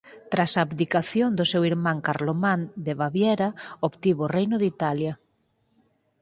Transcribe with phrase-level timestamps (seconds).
[0.31, 3.49] Tras a abdicación do seu irmán Carlomán de Baviera
[3.87, 5.13] obtivo o reino de Italia.